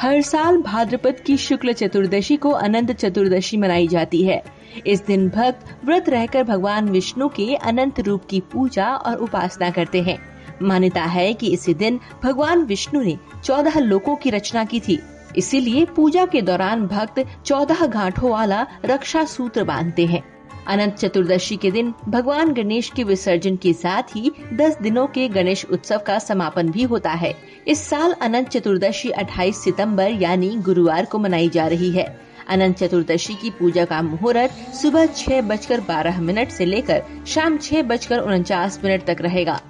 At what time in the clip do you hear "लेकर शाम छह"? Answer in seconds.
36.64-37.82